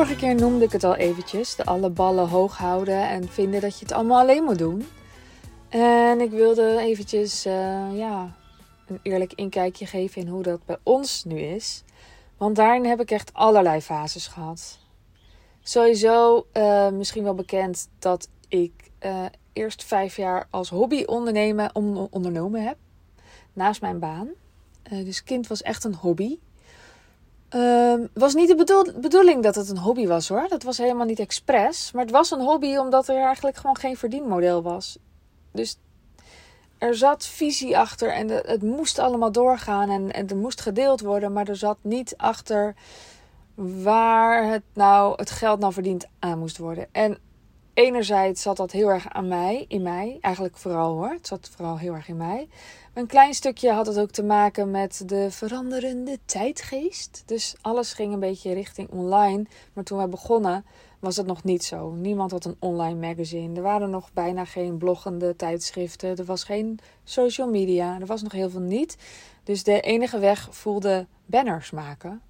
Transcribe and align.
vorige 0.00 0.18
keer 0.18 0.34
noemde 0.34 0.64
ik 0.64 0.72
het 0.72 0.84
al 0.84 0.96
eventjes. 0.96 1.56
De 1.56 1.64
alle 1.64 1.90
ballen 1.90 2.28
hoog 2.28 2.56
houden 2.56 3.08
en 3.08 3.28
vinden 3.28 3.60
dat 3.60 3.78
je 3.78 3.84
het 3.84 3.94
allemaal 3.94 4.20
alleen 4.20 4.44
moet 4.44 4.58
doen. 4.58 4.86
En 5.68 6.20
ik 6.20 6.30
wilde 6.30 6.78
eventjes 6.78 7.46
uh, 7.46 7.52
ja, 7.92 8.36
een 8.86 8.98
eerlijk 9.02 9.32
inkijkje 9.32 9.86
geven 9.86 10.22
in 10.22 10.28
hoe 10.28 10.42
dat 10.42 10.64
bij 10.64 10.76
ons 10.82 11.24
nu 11.24 11.38
is. 11.38 11.84
Want 12.36 12.56
daarin 12.56 12.84
heb 12.84 13.00
ik 13.00 13.10
echt 13.10 13.34
allerlei 13.34 13.80
fases 13.80 14.26
gehad. 14.26 14.78
Sowieso 15.62 16.46
uh, 16.52 16.88
misschien 16.88 17.24
wel 17.24 17.34
bekend 17.34 17.88
dat 17.98 18.28
ik 18.48 18.72
uh, 19.00 19.24
eerst 19.52 19.84
vijf 19.84 20.16
jaar 20.16 20.46
als 20.50 20.70
hobby 20.70 21.02
ondernemen, 21.04 21.74
on 21.74 22.08
ondernomen 22.10 22.62
heb. 22.62 22.76
Naast 23.52 23.80
mijn 23.80 23.98
baan. 23.98 24.28
dus 24.82 25.24
kind 25.24 25.46
was 25.46 25.62
echt 25.62 25.84
een 25.84 25.94
hobby. 25.94 26.38
Uh, 27.54 27.94
was 28.14 28.34
niet 28.34 28.48
de 28.48 28.54
bedoel 28.54 28.92
bedoeling 29.00 29.42
dat 29.42 29.54
het 29.54 29.68
een 29.68 29.78
hobby 29.78 30.06
was 30.06 30.28
hoor. 30.28 30.48
Dat 30.48 30.62
was 30.62 30.78
helemaal 30.78 31.06
niet 31.06 31.18
expres. 31.18 31.92
Maar 31.92 32.02
het 32.02 32.12
was 32.12 32.30
een 32.30 32.40
hobby 32.40 32.76
omdat 32.76 33.08
er 33.08 33.22
eigenlijk 33.22 33.56
gewoon 33.56 33.76
geen 33.76 33.96
verdienmodel 33.96 34.62
was. 34.62 34.98
Dus 35.52 35.78
er 36.78 36.94
zat 36.94 37.26
visie 37.26 37.78
achter 37.78 38.12
en 38.12 38.28
het 38.28 38.62
moest 38.62 38.98
allemaal 38.98 39.32
doorgaan 39.32 39.90
en, 39.90 40.12
en 40.12 40.28
er 40.28 40.36
moest 40.36 40.60
gedeeld 40.60 41.00
worden. 41.00 41.32
Maar 41.32 41.48
er 41.48 41.56
zat 41.56 41.78
niet 41.82 42.14
achter 42.16 42.74
waar 43.54 44.50
het 44.50 44.62
nou 44.74 45.14
het 45.16 45.30
geld 45.30 45.60
nou 45.60 45.72
verdiend 45.72 46.06
aan 46.18 46.38
moest 46.38 46.58
worden. 46.58 46.86
En 46.92 47.18
enerzijds 47.74 48.42
zat 48.42 48.56
dat 48.56 48.70
heel 48.70 48.88
erg 48.88 49.08
aan 49.08 49.28
mij, 49.28 49.64
in 49.68 49.82
mij. 49.82 50.18
Eigenlijk 50.20 50.56
vooral 50.56 50.92
hoor. 50.92 51.10
Het 51.10 51.26
zat 51.26 51.50
vooral 51.56 51.78
heel 51.78 51.94
erg 51.94 52.08
in 52.08 52.16
mij. 52.16 52.48
Een 52.94 53.06
klein 53.06 53.34
stukje 53.34 53.72
had 53.72 53.86
het 53.86 53.98
ook 53.98 54.10
te 54.10 54.22
maken 54.22 54.70
met 54.70 55.02
de 55.06 55.30
veranderende 55.30 56.18
tijdgeest. 56.24 57.22
Dus 57.26 57.54
alles 57.60 57.92
ging 57.92 58.12
een 58.12 58.20
beetje 58.20 58.52
richting 58.52 58.90
online. 58.90 59.44
Maar 59.72 59.84
toen 59.84 59.98
wij 59.98 60.08
begonnen 60.08 60.64
was 60.98 61.16
het 61.16 61.26
nog 61.26 61.44
niet 61.44 61.64
zo. 61.64 61.90
Niemand 61.90 62.30
had 62.30 62.44
een 62.44 62.56
online 62.58 63.06
magazine. 63.06 63.56
Er 63.56 63.62
waren 63.62 63.90
nog 63.90 64.12
bijna 64.12 64.44
geen 64.44 64.78
bloggende 64.78 65.36
tijdschriften. 65.36 66.16
Er 66.16 66.24
was 66.24 66.44
geen 66.44 66.78
social 67.04 67.48
media. 67.48 68.00
Er 68.00 68.06
was 68.06 68.22
nog 68.22 68.32
heel 68.32 68.50
veel 68.50 68.60
niet. 68.60 68.96
Dus 69.44 69.62
de 69.62 69.80
enige 69.80 70.18
weg 70.18 70.48
voelde 70.50 71.06
banners 71.26 71.70
maken 71.70 72.22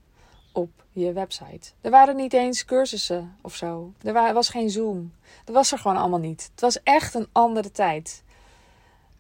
op 0.53 0.71
je 0.93 1.13
website. 1.13 1.71
Er 1.81 1.91
waren 1.91 2.17
niet 2.17 2.33
eens 2.33 2.65
cursussen 2.65 3.37
of 3.41 3.55
zo. 3.55 3.93
Er 4.03 4.33
was 4.35 4.49
geen 4.49 4.71
Zoom. 4.71 5.13
Dat 5.45 5.55
was 5.55 5.73
er 5.73 5.79
gewoon 5.79 5.97
allemaal 5.97 6.19
niet. 6.19 6.49
Het 6.51 6.61
was 6.61 6.83
echt 6.83 7.15
een 7.15 7.29
andere 7.33 7.71
tijd. 7.71 8.23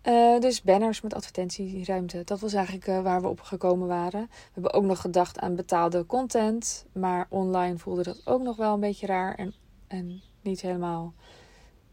Uh, 0.04 0.40
dus 0.40 0.62
banners 0.62 1.00
met 1.00 1.14
advertentieruimte. 1.14 2.24
Dat 2.24 2.40
was 2.40 2.52
eigenlijk 2.52 2.86
uh, 2.86 3.02
waar 3.02 3.20
we 3.20 3.28
op 3.28 3.40
gekomen 3.40 3.88
waren. 3.88 4.20
We 4.30 4.50
hebben 4.52 4.72
ook 4.72 4.84
nog 4.84 5.00
gedacht 5.00 5.38
aan 5.38 5.56
betaalde 5.56 6.06
content. 6.06 6.86
Maar 6.92 7.26
online 7.28 7.78
voelde 7.78 8.02
dat 8.02 8.20
ook 8.24 8.42
nog 8.42 8.56
wel 8.56 8.74
een 8.74 8.80
beetje 8.80 9.06
raar. 9.06 9.34
En, 9.34 9.54
en 9.86 10.22
niet 10.42 10.60
helemaal 10.60 11.14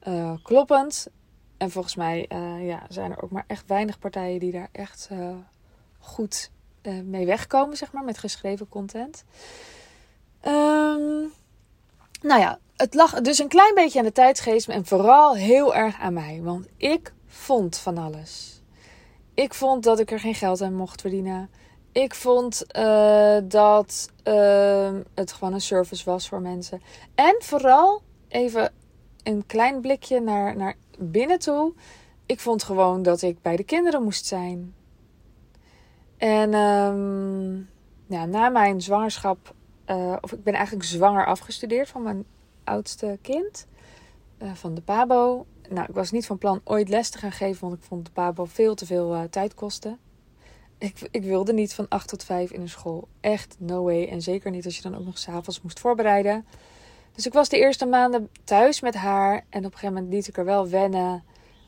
uh, 0.08 0.34
kloppend. 0.44 1.08
En 1.58 1.72
volgens 1.72 1.96
mij 1.96 2.26
ja, 2.62 2.86
zijn 2.90 3.12
er 3.12 3.24
ook 3.24 3.32
maar 3.32 3.44
echt 3.48 3.68
weinig 3.68 4.00
partijen 4.00 4.40
die 4.40 4.52
daar 4.52 4.70
echt 4.72 5.10
goed 6.00 6.52
mee 7.04 7.26
wegkomen, 7.26 7.78
zeg 7.78 7.92
maar, 7.92 8.04
met 8.04 8.18
geschreven 8.18 8.70
content. 8.70 9.24
Um, 10.48 11.32
nou 12.22 12.40
ja, 12.40 12.60
het 12.76 12.94
lag 12.94 13.22
dus 13.22 13.40
een 13.40 13.48
klein 13.48 13.76
beetje 13.76 14.00
aan 14.00 14.06
de 14.06 14.12
tijdsgeest 14.12 14.68
en 14.68 14.86
vooral 14.86 15.36
heel 15.36 15.76
erg 15.76 16.00
aan 16.00 16.14
mij. 16.14 16.40
Want 16.44 16.68
ik 16.78 17.14
vond 17.28 17.78
van 17.78 17.98
alles. 17.98 18.62
Ik 19.34 19.54
vond 19.54 19.84
dat 19.84 20.00
ik 20.00 20.12
er 20.12 20.20
geen 20.20 20.36
geld 20.36 20.62
aan 20.62 20.74
mocht 20.74 21.02
verdienen. 21.02 21.50
Ik 21.92 22.16
vond 22.16 22.66
uh, 22.78 23.38
dat 23.44 24.10
uh, 24.24 24.90
het 25.14 25.32
gewoon 25.32 25.54
een 25.54 25.62
service 25.62 26.06
was 26.06 26.30
voor 26.30 26.42
mensen. 26.42 26.82
En 27.16 27.36
vooral 27.40 28.02
even 28.28 28.72
een 29.24 29.46
klein 29.46 29.82
blikje 29.82 30.20
naar, 30.20 30.58
naar 30.58 30.76
binnen 30.98 31.40
toe. 31.40 31.74
Ik 32.26 32.40
vond 32.40 32.64
gewoon 32.64 33.04
dat 33.04 33.22
ik 33.22 33.42
bij 33.42 33.56
de 33.56 33.64
kinderen 33.64 34.04
moest 34.04 34.26
zijn. 34.26 34.76
En 36.18 36.54
um, 36.54 37.70
ja, 38.06 38.26
na 38.26 38.50
mijn 38.50 38.82
zwangerschap, 38.82 39.54
uh, 39.88 40.16
of 40.22 40.32
ik 40.32 40.44
ben 40.44 40.54
eigenlijk 40.54 40.86
zwanger 40.86 41.26
afgestudeerd 41.26 41.90
van 41.90 42.02
mijn 42.02 42.26
oudste 42.64 43.20
kind, 43.22 43.68
van 44.54 44.74
de 44.74 44.82
Pabo 44.82 45.46
nou, 45.70 45.88
ik 45.90 45.96
was 45.96 46.12
niet 46.12 46.26
van 46.26 46.38
plan 46.38 46.62
ooit 46.64 46.90
les 46.90 47.10
te 47.10 47.18
gaan 47.18 47.32
geven, 47.32 47.62
want 47.62 47.74
ik 47.74 47.88
vond 47.88 48.10
de 48.16 48.46
veel 48.46 48.76
te 48.76 48.86
veel 48.86 49.16
uh, 49.16 49.22
tijd 49.22 49.54
kosten. 49.54 50.00
Ik, 50.78 51.08
ik 51.12 51.24
wilde 51.24 51.54
niet 51.54 51.74
van 51.74 51.86
8 51.90 52.08
tot 52.08 52.24
5 52.24 52.52
in 52.52 52.62
een 52.62 52.70
school. 52.70 53.08
Echt 53.20 53.56
no 53.60 53.84
way. 53.84 54.08
En 54.08 54.22
zeker 54.22 54.52
niet 54.52 54.66
als 54.66 54.76
je 54.76 54.82
dan 54.82 54.98
ook 54.98 55.06
nog 55.06 55.18
s'avonds 55.18 55.62
moest 55.62 55.80
voorbereiden. 55.80 56.46
Dus 57.12 57.26
ik 57.26 57.34
was 57.34 57.50
de 57.50 57.58
eerste 57.58 57.86
maanden 57.86 58.30
thuis 58.44 58.82
met 58.82 58.96
haar. 58.96 59.36
En 59.36 59.60
op 59.60 59.66
een 59.66 59.72
gegeven 59.72 59.94
moment 59.94 60.14
liet 60.14 60.28
ik 60.28 60.38
er 60.38 60.46
wel 60.46 60.70
wennen 60.70 61.24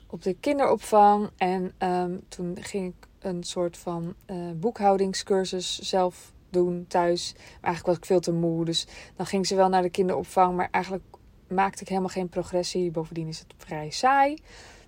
op 0.07 0.23
de 0.23 0.33
kinderopvang. 0.33 1.29
En 1.37 1.73
um, 1.79 2.21
toen 2.27 2.57
ging 2.61 2.87
ik 2.87 3.07
een 3.19 3.43
soort 3.43 3.77
van 3.77 4.13
uh, 4.27 4.37
boekhoudingscursus 4.55 5.79
zelf 5.79 6.31
doen 6.49 6.85
thuis. 6.87 7.33
Maar 7.35 7.43
eigenlijk 7.61 7.85
was 7.85 7.97
ik 7.97 8.05
veel 8.05 8.19
te 8.19 8.31
moe. 8.31 8.65
Dus 8.65 8.87
dan 9.15 9.25
ging 9.25 9.47
ze 9.47 9.55
wel 9.55 9.69
naar 9.69 9.81
de 9.81 9.89
kinderopvang. 9.89 10.55
Maar 10.55 10.67
eigenlijk 10.71 11.03
maakte 11.49 11.81
ik 11.81 11.87
helemaal 11.87 12.09
geen 12.09 12.29
progressie. 12.29 12.91
Bovendien 12.91 13.27
is 13.27 13.39
het 13.39 13.53
vrij 13.57 13.89
saai. 13.89 14.37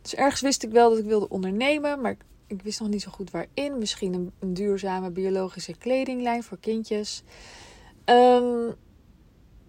Dus 0.01 0.15
ergens 0.15 0.41
wist 0.41 0.63
ik 0.63 0.71
wel 0.71 0.89
dat 0.89 0.99
ik 0.99 1.05
wilde 1.05 1.29
ondernemen, 1.29 2.01
maar 2.01 2.17
ik 2.47 2.61
wist 2.61 2.79
nog 2.79 2.89
niet 2.89 3.01
zo 3.01 3.11
goed 3.11 3.31
waarin. 3.31 3.77
Misschien 3.77 4.31
een, 4.39 4.53
duurzame 4.53 5.11
biologische 5.11 5.77
kledinglijn 5.77 6.43
voor 6.43 6.57
kindjes. 6.59 7.23
Um, 8.05 8.75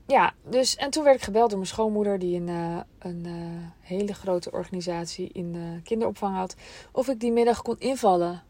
ja, 0.06 0.34
dus 0.48 0.76
en 0.76 0.90
toen 0.90 1.04
werd 1.04 1.16
ik 1.16 1.22
gebeld 1.22 1.48
door 1.48 1.58
mijn 1.58 1.70
schoonmoeder, 1.70 2.18
die 2.18 2.40
een, 2.40 2.48
uh, 2.48 2.80
een 2.98 3.26
uh, 3.26 3.34
hele 3.80 4.14
grote 4.14 4.50
organisatie 4.50 5.30
in 5.32 5.52
de 5.52 5.80
kinderopvang 5.82 6.36
had, 6.36 6.56
of 6.92 7.08
ik 7.08 7.20
die 7.20 7.32
middag 7.32 7.62
kon 7.62 7.78
invallen. 7.78 8.42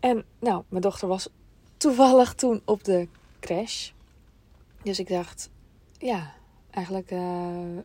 En 0.00 0.24
nou, 0.38 0.62
mijn 0.68 0.82
dochter 0.82 1.08
was 1.08 1.28
toevallig 1.76 2.34
toen 2.34 2.62
op 2.64 2.84
de 2.84 3.08
crash. 3.40 3.90
Dus 4.82 4.98
ik 4.98 5.08
dacht, 5.08 5.50
ja, 5.98 6.34
eigenlijk 6.76 7.10
uh, 7.10 7.18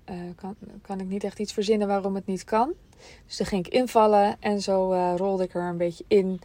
uh, 0.09 0.16
kan, 0.35 0.56
kan 0.81 1.00
ik 1.00 1.07
niet 1.07 1.24
echt 1.24 1.40
iets 1.40 1.53
verzinnen 1.53 1.88
waarom 1.88 2.16
het 2.16 2.25
niet 2.25 2.44
kan. 2.44 2.74
Dus 3.25 3.38
dan 3.38 3.47
ging 3.47 3.66
ik 3.66 3.74
invallen 3.74 4.35
en 4.40 4.62
zo 4.62 4.94
uh, 4.94 5.13
rolde 5.18 5.44
ik 5.44 5.53
er 5.53 5.69
een 5.69 5.78
beetje 5.78 6.03
in. 6.07 6.40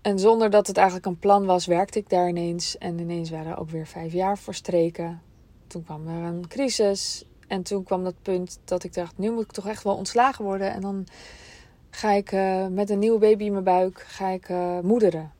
En 0.00 0.18
zonder 0.18 0.50
dat 0.50 0.66
het 0.66 0.76
eigenlijk 0.76 1.06
een 1.06 1.18
plan 1.18 1.46
was, 1.46 1.66
werkte 1.66 1.98
ik 1.98 2.08
daar 2.08 2.28
ineens. 2.28 2.78
En 2.78 2.98
ineens 2.98 3.30
waren 3.30 3.52
er 3.52 3.58
ook 3.58 3.70
weer 3.70 3.86
vijf 3.86 4.12
jaar 4.12 4.38
verstreken. 4.38 5.22
Toen 5.66 5.84
kwam 5.84 6.08
er 6.08 6.22
een 6.22 6.48
crisis. 6.48 7.24
En 7.46 7.62
toen 7.62 7.84
kwam 7.84 8.04
dat 8.04 8.22
punt 8.22 8.58
dat 8.64 8.84
ik 8.84 8.94
dacht, 8.94 9.18
nu 9.18 9.30
moet 9.30 9.44
ik 9.44 9.52
toch 9.52 9.66
echt 9.66 9.82
wel 9.82 9.96
ontslagen 9.96 10.44
worden. 10.44 10.72
En 10.72 10.80
dan 10.80 11.06
ga 11.90 12.12
ik 12.12 12.32
met 12.70 12.90
een 12.90 12.98
nieuwe 12.98 13.18
baby 13.18 13.44
in 13.44 13.52
mijn 13.52 13.64
buik, 13.64 14.00
ga 14.00 14.28
ik 14.28 14.48
moederen. 14.82 15.32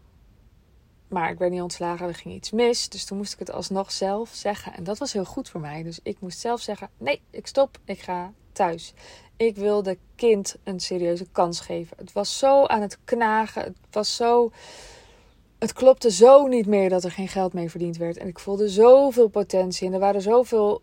Maar 1.09 1.31
ik 1.31 1.39
werd 1.39 1.53
niet 1.53 1.63
ontslagen, 1.63 2.07
er 2.07 2.15
ging 2.15 2.35
iets 2.35 2.51
mis. 2.51 2.89
Dus 2.89 3.05
toen 3.05 3.17
moest 3.17 3.33
ik 3.33 3.39
het 3.39 3.53
alsnog 3.53 3.93
zelf 3.93 4.31
zeggen. 4.33 4.75
En 4.75 4.85
dat 4.85 4.99
was 4.99 5.13
heel 5.13 5.25
goed 5.25 5.49
voor 5.49 5.61
mij. 5.61 5.83
Dus 5.83 6.01
ik 6.03 6.21
moest 6.21 6.39
zelf 6.39 6.61
zeggen: 6.61 6.91
nee, 6.97 7.21
ik 7.31 7.47
stop, 7.47 7.79
ik 7.85 8.01
ga 8.01 8.33
thuis. 8.53 8.95
Ik 9.37 9.57
wilde 9.57 9.99
kind 10.17 10.57
een 10.65 10.81
serieuze 10.81 11.27
kans 11.33 11.61
geven. 11.61 11.97
Het 11.97 12.13
was 12.13 12.39
zo 12.39 12.65
aan 12.65 12.81
het 12.81 12.99
knagen. 13.05 13.63
Het 13.63 13.77
was 13.91 14.17
zo. 14.17 14.51
Het 15.59 15.73
klopte 15.73 16.11
zo 16.11 16.47
niet 16.47 16.67
meer 16.67 16.89
dat 16.89 17.05
er 17.05 17.11
geen 17.11 17.29
geld 17.29 17.53
mee 17.53 17.71
verdiend 17.71 17.97
werd. 17.97 18.17
En 18.17 18.29
ik 18.29 18.39
voelde 18.39 18.69
zoveel 18.69 19.29
potentie. 19.29 19.87
En 19.87 19.93
er 19.93 19.99
waren 19.99 20.23
zoveel 20.23 20.83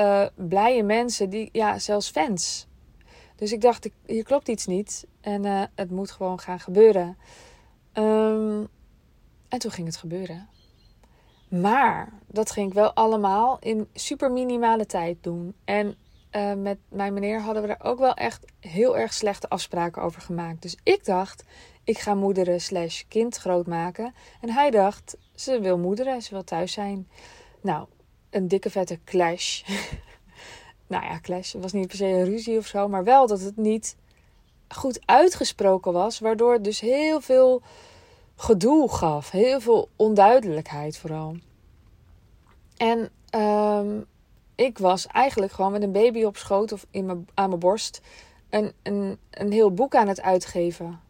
uh, 0.00 0.26
blije 0.34 0.82
mensen, 0.82 1.30
die, 1.30 1.48
ja, 1.52 1.78
zelfs 1.78 2.10
fans. 2.10 2.66
Dus 3.36 3.52
ik 3.52 3.60
dacht, 3.60 3.88
hier 4.06 4.24
klopt 4.24 4.48
iets 4.48 4.66
niet. 4.66 5.06
En 5.20 5.44
uh, 5.44 5.62
het 5.74 5.90
moet 5.90 6.10
gewoon 6.10 6.40
gaan 6.40 6.60
gebeuren. 6.60 7.16
Um, 7.94 8.68
en 9.48 9.58
toen 9.58 9.70
ging 9.70 9.86
het 9.86 9.96
gebeuren. 9.96 10.48
Maar 11.48 12.12
dat 12.26 12.50
ging 12.50 12.68
ik 12.68 12.74
wel 12.74 12.92
allemaal 12.92 13.58
in 13.60 13.88
super 13.92 14.32
minimale 14.32 14.86
tijd 14.86 15.16
doen. 15.20 15.54
En 15.64 15.96
uh, 16.32 16.52
met 16.52 16.78
mijn 16.88 17.12
meneer 17.12 17.40
hadden 17.40 17.62
we 17.62 17.68
er 17.68 17.84
ook 17.84 17.98
wel 17.98 18.14
echt 18.14 18.44
heel 18.60 18.98
erg 18.98 19.12
slechte 19.12 19.48
afspraken 19.48 20.02
over 20.02 20.20
gemaakt. 20.20 20.62
Dus 20.62 20.76
ik 20.82 21.04
dacht, 21.04 21.44
ik 21.84 21.98
ga 21.98 22.14
moederen 22.14 22.60
slash 22.60 23.02
kind 23.08 23.36
groot 23.36 23.66
maken. 23.66 24.14
En 24.40 24.50
hij 24.50 24.70
dacht, 24.70 25.16
ze 25.34 25.60
wil 25.60 25.78
moederen, 25.78 26.22
ze 26.22 26.30
wil 26.30 26.44
thuis 26.44 26.72
zijn. 26.72 27.08
Nou, 27.60 27.86
een 28.30 28.48
dikke 28.48 28.70
vette 28.70 28.98
clash. 29.04 29.62
nou 30.88 31.04
ja, 31.04 31.20
clash. 31.20 31.52
Het 31.52 31.62
was 31.62 31.72
niet 31.72 31.86
per 31.86 31.96
se 31.96 32.04
een 32.04 32.24
ruzie 32.24 32.58
of 32.58 32.66
zo. 32.66 32.88
Maar 32.88 33.04
wel 33.04 33.26
dat 33.26 33.40
het 33.40 33.56
niet 33.56 33.96
goed 34.68 35.00
uitgesproken 35.04 35.92
was. 35.92 36.18
Waardoor 36.18 36.62
dus 36.62 36.80
heel 36.80 37.20
veel 37.20 37.62
gedoe 38.36 38.90
gaf. 38.90 39.30
Heel 39.30 39.60
veel 39.60 39.88
onduidelijkheid 39.96 40.98
vooral. 40.98 41.36
En 42.76 43.10
um, 43.40 44.06
ik 44.54 44.78
was 44.78 45.06
eigenlijk 45.06 45.52
gewoon 45.52 45.72
met 45.72 45.82
een 45.82 45.92
baby 45.92 46.22
op 46.22 46.36
schoot 46.36 46.72
of 46.72 46.86
in 46.90 47.06
mijn, 47.06 47.28
aan 47.34 47.48
mijn 47.48 47.60
borst 47.60 48.00
een, 48.50 48.72
een, 48.82 49.18
een 49.30 49.52
heel 49.52 49.72
boek 49.72 49.94
aan 49.94 50.08
het 50.08 50.20
uitgeven. 50.20 51.00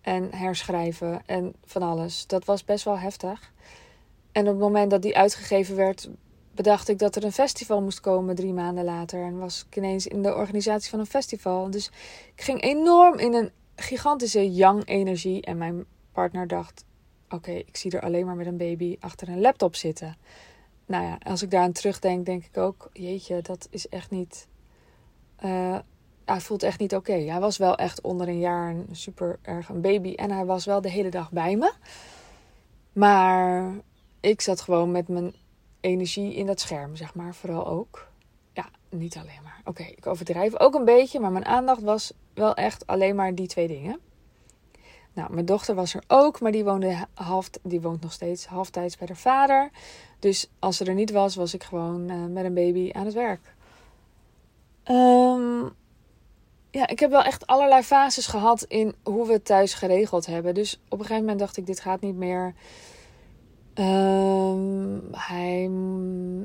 En 0.00 0.34
herschrijven 0.34 1.22
en 1.26 1.54
van 1.64 1.82
alles. 1.82 2.26
Dat 2.26 2.44
was 2.44 2.64
best 2.64 2.84
wel 2.84 2.98
heftig. 2.98 3.52
En 4.32 4.42
op 4.42 4.48
het 4.48 4.58
moment 4.58 4.90
dat 4.90 5.02
die 5.02 5.16
uitgegeven 5.16 5.76
werd, 5.76 6.08
bedacht 6.54 6.88
ik 6.88 6.98
dat 6.98 7.16
er 7.16 7.24
een 7.24 7.32
festival 7.32 7.82
moest 7.82 8.00
komen 8.00 8.34
drie 8.34 8.52
maanden 8.52 8.84
later. 8.84 9.24
En 9.24 9.38
was 9.38 9.66
ik 9.68 9.76
ineens 9.76 10.06
in 10.06 10.22
de 10.22 10.34
organisatie 10.34 10.90
van 10.90 10.98
een 10.98 11.06
festival. 11.06 11.70
Dus 11.70 11.86
ik 12.34 12.42
ging 12.42 12.62
enorm 12.62 13.18
in 13.18 13.34
een 13.34 13.50
gigantische 13.76 14.52
young 14.52 14.86
energie. 14.86 15.42
En 15.42 15.58
mijn 15.58 15.84
partner 16.12 16.46
dacht: 16.46 16.84
Oké, 17.28 17.50
ik 17.50 17.76
zie 17.76 17.90
er 17.90 18.02
alleen 18.02 18.26
maar 18.26 18.36
met 18.36 18.46
een 18.46 18.56
baby 18.56 18.96
achter 19.00 19.28
een 19.28 19.40
laptop 19.40 19.76
zitten. 19.76 20.16
Nou 20.86 21.04
ja, 21.04 21.18
als 21.22 21.42
ik 21.42 21.50
daar 21.50 21.62
aan 21.62 21.72
terugdenk, 21.72 22.26
denk 22.26 22.44
ik 22.44 22.56
ook: 22.56 22.90
Jeetje, 22.92 23.42
dat 23.42 23.68
is 23.70 23.88
echt 23.88 24.10
niet. 24.10 24.48
Hij 26.24 26.40
voelt 26.40 26.62
echt 26.62 26.78
niet 26.78 26.94
oké. 26.94 27.12
Hij 27.12 27.40
was 27.40 27.56
wel 27.56 27.76
echt 27.76 28.00
onder 28.00 28.28
een 28.28 28.38
jaar 28.38 28.70
een 28.70 28.86
super 28.90 29.38
erg 29.42 29.68
een 29.68 29.80
baby. 29.80 30.14
En 30.14 30.30
hij 30.30 30.44
was 30.44 30.64
wel 30.64 30.80
de 30.80 30.90
hele 30.90 31.08
dag 31.08 31.30
bij 31.30 31.56
me. 31.56 31.72
Maar 32.92 33.72
ik 34.20 34.40
zat 34.40 34.60
gewoon 34.60 34.90
met 34.90 35.08
mijn 35.08 35.34
energie 35.80 36.34
in 36.34 36.46
dat 36.46 36.60
scherm, 36.60 36.96
zeg 36.96 37.14
maar. 37.14 37.34
Vooral 37.34 37.66
ook. 37.66 38.08
Ja, 38.52 38.68
niet 38.88 39.16
alleen 39.16 39.42
maar. 39.42 39.60
Oké, 39.64 39.82
ik 39.82 40.06
overdrijf 40.06 40.58
ook 40.58 40.74
een 40.74 40.84
beetje. 40.84 41.20
Maar 41.20 41.32
mijn 41.32 41.46
aandacht 41.46 41.82
was 41.82 42.12
wel 42.34 42.54
echt 42.54 42.86
alleen 42.86 43.14
maar 43.14 43.34
die 43.34 43.46
twee 43.46 43.68
dingen. 43.68 44.00
Nou, 45.20 45.32
mijn 45.32 45.46
dochter 45.46 45.74
was 45.74 45.94
er 45.94 46.02
ook, 46.06 46.40
maar 46.40 46.52
die 46.52 46.64
half, 47.14 47.50
die 47.62 47.80
woont 47.80 48.02
nog 48.02 48.12
steeds 48.12 48.46
halftijds 48.46 48.96
bij 48.96 49.06
haar 49.06 49.16
vader. 49.16 49.70
Dus 50.18 50.50
als 50.58 50.76
ze 50.76 50.84
er 50.84 50.94
niet 50.94 51.10
was, 51.10 51.34
was 51.34 51.54
ik 51.54 51.62
gewoon 51.62 52.10
uh, 52.10 52.26
met 52.26 52.44
een 52.44 52.54
baby 52.54 52.90
aan 52.92 53.04
het 53.04 53.14
werk. 53.14 53.54
Um, 54.84 55.70
ja, 56.70 56.86
ik 56.86 57.00
heb 57.00 57.10
wel 57.10 57.22
echt 57.22 57.46
allerlei 57.46 57.82
fases 57.82 58.26
gehad 58.26 58.62
in 58.62 58.94
hoe 59.02 59.26
we 59.26 59.32
het 59.32 59.44
thuis 59.44 59.74
geregeld 59.74 60.26
hebben. 60.26 60.54
Dus 60.54 60.80
op 60.84 60.98
een 60.98 61.04
gegeven 61.04 61.20
moment 61.20 61.38
dacht 61.38 61.56
ik, 61.56 61.66
dit 61.66 61.80
gaat 61.80 62.00
niet 62.00 62.16
meer. 62.16 62.54
Um, 63.74 65.08
hij 65.12 65.70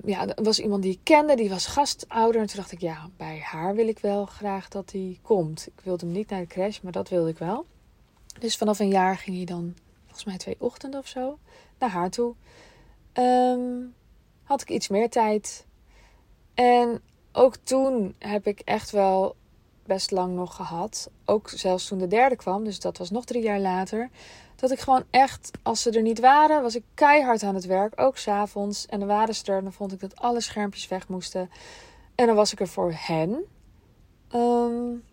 ja, 0.06 0.28
er 0.28 0.44
was 0.44 0.60
iemand 0.60 0.82
die 0.84 0.92
ik 0.92 1.00
kende, 1.04 1.36
die 1.36 1.50
was 1.50 1.66
gastouder. 1.66 2.42
En 2.42 2.48
toen 2.48 2.58
dacht 2.58 2.72
ik, 2.72 2.82
ja, 2.82 3.10
bij 3.18 3.40
haar 3.44 3.76
wil 3.76 3.88
ik 3.88 4.00
wel 4.00 4.26
graag 4.26 4.68
dat 4.68 4.92
hij 4.92 5.20
komt. 5.22 5.68
Ik 5.68 5.84
wilde 5.84 6.06
hem 6.06 6.16
niet 6.16 6.30
naar 6.30 6.42
de 6.42 6.48
crash, 6.48 6.80
maar 6.80 6.92
dat 6.92 7.10
wilde 7.10 7.30
ik 7.30 7.38
wel. 7.38 7.66
Dus 8.40 8.58
vanaf 8.58 8.80
een 8.80 8.90
jaar 8.90 9.18
ging 9.18 9.36
hij 9.36 9.46
dan, 9.46 9.76
volgens 10.04 10.26
mij 10.26 10.38
twee 10.38 10.56
ochtenden 10.60 11.00
of 11.00 11.08
zo, 11.08 11.38
naar 11.80 11.90
haar 11.90 12.10
toe. 12.10 12.36
Um, 13.14 13.94
had 14.44 14.62
ik 14.62 14.70
iets 14.70 14.88
meer 14.88 15.10
tijd. 15.10 15.66
En 16.54 17.02
ook 17.32 17.56
toen 17.56 18.16
heb 18.20 18.48
ik 18.48 18.60
echt 18.60 18.92
wel 18.92 19.36
best 19.86 20.12
lang 20.12 20.36
nog 20.36 20.56
gehad. 20.56 21.10
Ook 21.26 21.50
zelfs 21.50 21.88
toen 21.88 21.98
de 21.98 22.08
derde 22.08 22.36
kwam, 22.36 22.64
dus 22.64 22.80
dat 22.80 22.98
was 22.98 23.10
nog 23.10 23.26
drie 23.26 23.44
jaar 23.44 23.60
later. 23.60 24.10
Dat 24.56 24.72
ik 24.72 24.80
gewoon 24.80 25.04
echt, 25.10 25.52
als 25.64 25.82
ze 25.82 25.92
er 25.92 26.02
niet 26.02 26.20
waren, 26.20 26.62
was 26.62 26.76
ik 26.76 26.84
keihard 26.94 27.44
aan 27.44 27.56
het 27.56 27.66
werk. 27.66 28.02
Ook 28.02 28.18
s'avonds. 28.18 28.86
En 28.86 29.00
dan 29.00 29.08
waren 29.08 29.36
ze 29.36 29.52
er. 29.52 29.64
Dan 29.64 29.74
vond 29.74 29.92
ik 29.92 30.00
dat 30.00 30.16
alle 30.16 30.42
schermpjes 30.42 30.88
weg 30.88 31.08
moesten. 31.08 31.50
En 32.16 32.26
dan 32.26 32.36
was 32.36 32.52
ik 32.52 32.60
er 32.60 32.68
voor 32.68 32.94
hen. 32.96 33.30
Um, 34.36 34.92
en 34.92 35.04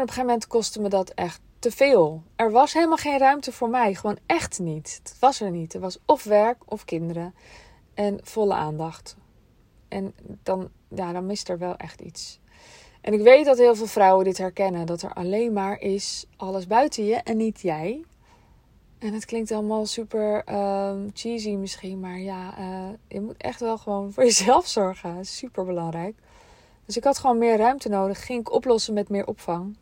op 0.00 0.08
een 0.08 0.08
gegeven 0.08 0.26
moment 0.26 0.46
kostte 0.46 0.80
me 0.80 0.88
dat 0.88 1.10
echt 1.10 1.40
te 1.58 1.70
veel. 1.70 2.22
Er 2.36 2.50
was 2.50 2.72
helemaal 2.72 2.96
geen 2.96 3.18
ruimte 3.18 3.52
voor 3.52 3.68
mij. 3.68 3.94
Gewoon 3.94 4.18
echt 4.26 4.58
niet. 4.58 5.00
Het 5.02 5.16
was 5.18 5.40
er 5.40 5.50
niet. 5.50 5.74
Er 5.74 5.80
was 5.80 5.98
of 6.06 6.24
werk 6.24 6.62
of 6.66 6.84
kinderen. 6.84 7.34
En 7.94 8.20
volle 8.22 8.54
aandacht. 8.54 9.16
En 9.88 10.14
dan, 10.42 10.70
ja, 10.88 11.12
dan 11.12 11.26
mist 11.26 11.48
er 11.48 11.58
wel 11.58 11.76
echt 11.76 12.00
iets. 12.00 12.40
En 13.00 13.12
ik 13.12 13.20
weet 13.20 13.44
dat 13.44 13.58
heel 13.58 13.74
veel 13.74 13.86
vrouwen 13.86 14.24
dit 14.24 14.38
herkennen: 14.38 14.86
dat 14.86 15.02
er 15.02 15.12
alleen 15.12 15.52
maar 15.52 15.80
is 15.80 16.26
alles 16.36 16.66
buiten 16.66 17.04
je 17.04 17.14
en 17.14 17.36
niet 17.36 17.60
jij. 17.60 18.04
En 18.98 19.12
het 19.12 19.24
klinkt 19.24 19.50
allemaal 19.50 19.86
super 19.86 20.54
um, 20.88 21.10
cheesy 21.12 21.50
misschien, 21.50 22.00
maar 22.00 22.18
ja, 22.18 22.58
uh, 22.58 22.88
je 23.08 23.20
moet 23.20 23.36
echt 23.36 23.60
wel 23.60 23.78
gewoon 23.78 24.12
voor 24.12 24.24
jezelf 24.32 24.66
zorgen. 24.66 25.24
Super 25.26 25.64
belangrijk. 25.64 26.14
Dus 26.86 26.96
ik 26.96 27.04
had 27.04 27.18
gewoon 27.18 27.38
meer 27.38 27.56
ruimte 27.56 27.88
nodig. 27.88 28.24
Ging 28.24 28.40
ik 28.40 28.52
oplossen 28.52 28.94
met 28.94 29.08
meer 29.08 29.26
opvang. 29.26 29.76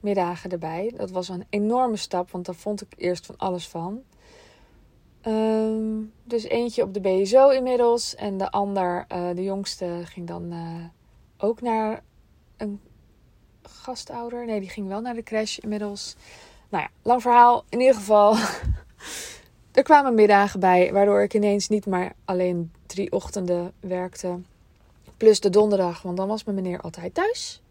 Middagen 0.00 0.50
erbij. 0.50 0.92
Dat 0.96 1.10
was 1.10 1.28
een 1.28 1.46
enorme 1.50 1.96
stap, 1.96 2.30
want 2.30 2.46
daar 2.46 2.54
vond 2.54 2.82
ik 2.82 2.88
eerst 2.96 3.26
van 3.26 3.36
alles 3.36 3.68
van. 3.68 4.02
Um, 5.26 6.12
dus 6.24 6.44
eentje 6.44 6.82
op 6.82 6.94
de 6.94 7.00
BSO 7.00 7.48
inmiddels. 7.48 8.14
En 8.14 8.38
de 8.38 8.50
ander, 8.50 9.06
uh, 9.12 9.28
de 9.34 9.42
jongste, 9.42 10.00
ging 10.04 10.26
dan 10.26 10.52
uh, 10.52 10.84
ook 11.38 11.60
naar 11.60 12.02
een 12.56 12.80
gastouder. 13.62 14.44
Nee, 14.44 14.60
die 14.60 14.68
ging 14.68 14.88
wel 14.88 15.00
naar 15.00 15.14
de 15.14 15.22
crash 15.22 15.58
inmiddels. 15.58 16.16
Nou 16.68 16.82
ja, 16.82 16.90
lang 17.02 17.22
verhaal. 17.22 17.64
In 17.68 17.80
ieder 17.80 17.94
geval, 17.94 18.36
er 19.72 19.82
kwamen 19.82 20.14
middagen 20.14 20.60
bij, 20.60 20.92
waardoor 20.92 21.22
ik 21.22 21.34
ineens 21.34 21.68
niet 21.68 21.86
maar 21.86 22.12
alleen 22.24 22.72
drie 22.86 23.12
ochtenden 23.12 23.72
werkte. 23.80 24.38
Plus 25.16 25.40
de 25.40 25.50
donderdag, 25.50 26.02
want 26.02 26.16
dan 26.16 26.28
was 26.28 26.44
mijn 26.44 26.56
meneer 26.56 26.80
altijd 26.80 27.14
thuis. 27.14 27.62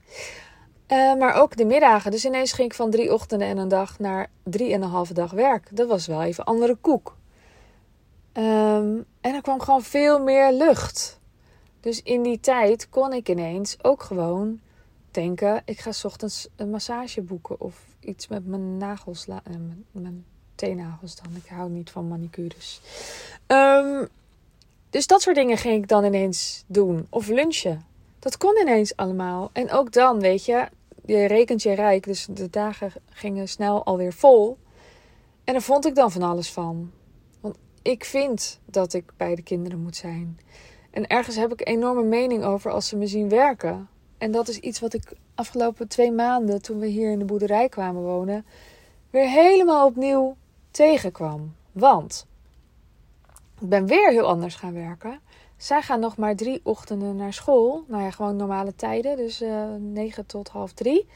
Uh, 0.87 1.15
maar 1.15 1.33
ook 1.33 1.57
de 1.57 1.65
middagen. 1.65 2.11
Dus 2.11 2.25
ineens 2.25 2.53
ging 2.53 2.69
ik 2.69 2.75
van 2.75 2.89
drie 2.89 3.13
ochtenden 3.13 3.47
en 3.47 3.57
een 3.57 3.67
dag 3.67 3.99
naar 3.99 4.29
drie 4.43 4.73
en 4.73 4.81
een 4.81 4.89
halve 4.89 5.13
dag 5.13 5.31
werk. 5.31 5.67
Dat 5.71 5.87
was 5.87 6.07
wel 6.07 6.23
even 6.23 6.43
andere 6.43 6.75
koek. 6.75 7.17
Um, 8.33 9.05
en 9.21 9.33
er 9.33 9.41
kwam 9.41 9.59
gewoon 9.59 9.81
veel 9.81 10.19
meer 10.19 10.53
lucht. 10.53 11.19
Dus 11.79 12.01
in 12.01 12.21
die 12.21 12.39
tijd 12.39 12.89
kon 12.89 13.13
ik 13.13 13.29
ineens 13.29 13.77
ook 13.81 14.03
gewoon 14.03 14.59
denken: 15.11 15.61
ik 15.65 15.79
ga 15.79 15.91
ochtends 16.03 16.47
een 16.55 16.69
massage 16.69 17.21
boeken 17.21 17.61
of 17.61 17.85
iets 17.99 18.27
met 18.27 18.45
mijn 18.45 18.77
nagels, 18.77 19.27
uh, 19.27 19.35
mijn, 19.43 19.85
mijn 19.91 20.25
dan. 20.55 21.35
Ik 21.35 21.49
hou 21.49 21.69
niet 21.69 21.89
van 21.89 22.07
manicures. 22.07 22.81
Um, 23.47 24.07
dus 24.95 25.07
dat 25.07 25.21
soort 25.21 25.35
dingen 25.35 25.57
ging 25.57 25.81
ik 25.81 25.87
dan 25.87 26.03
ineens 26.03 26.63
doen. 26.67 27.07
Of 27.09 27.27
lunchen. 27.27 27.85
Dat 28.19 28.37
kon 28.37 28.57
ineens 28.61 28.95
allemaal. 28.95 29.49
En 29.53 29.71
ook 29.71 29.91
dan, 29.91 30.19
weet 30.19 30.45
je, 30.45 30.67
je 31.05 31.25
rekent 31.25 31.63
je 31.63 31.73
rijk. 31.73 32.03
Dus 32.03 32.27
de 32.29 32.49
dagen 32.49 32.91
gingen 33.09 33.47
snel 33.47 33.85
alweer 33.85 34.13
vol. 34.13 34.57
En 35.43 35.53
daar 35.53 35.61
vond 35.61 35.85
ik 35.85 35.95
dan 35.95 36.11
van 36.11 36.21
alles 36.21 36.51
van. 36.51 36.91
Want 37.41 37.57
ik 37.81 38.05
vind 38.05 38.59
dat 38.65 38.93
ik 38.93 39.11
bij 39.17 39.35
de 39.35 39.41
kinderen 39.41 39.79
moet 39.79 39.95
zijn. 39.95 40.39
En 40.91 41.07
ergens 41.07 41.35
heb 41.35 41.51
ik 41.51 41.67
enorme 41.67 42.03
mening 42.03 42.43
over 42.43 42.71
als 42.71 42.87
ze 42.87 42.95
me 42.95 43.07
zien 43.07 43.29
werken. 43.29 43.89
En 44.17 44.31
dat 44.31 44.47
is 44.47 44.59
iets 44.59 44.79
wat 44.79 44.93
ik 44.93 45.13
afgelopen 45.33 45.87
twee 45.87 46.11
maanden, 46.11 46.61
toen 46.61 46.79
we 46.79 46.87
hier 46.87 47.11
in 47.11 47.19
de 47.19 47.25
boerderij 47.25 47.69
kwamen 47.69 48.01
wonen, 48.01 48.45
weer 49.09 49.29
helemaal 49.29 49.85
opnieuw 49.87 50.35
tegenkwam. 50.71 51.55
Want 51.71 52.25
ben 53.69 53.85
weer 53.85 54.09
heel 54.09 54.27
anders 54.27 54.55
gaan 54.55 54.73
werken. 54.73 55.19
Zij 55.57 55.81
gaan 55.81 55.99
nog 55.99 56.17
maar 56.17 56.35
drie 56.35 56.59
ochtenden 56.63 57.15
naar 57.15 57.33
school. 57.33 57.83
Nou 57.87 58.03
ja, 58.03 58.11
gewoon 58.11 58.35
normale 58.35 58.75
tijden. 58.75 59.17
Dus 59.17 59.41
eh, 59.41 59.73
9 59.79 60.25
tot 60.25 60.47
half 60.47 60.73
drie. 60.73 61.07